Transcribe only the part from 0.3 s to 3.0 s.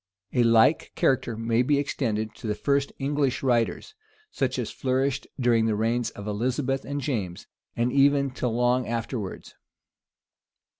A like character may be extended to the first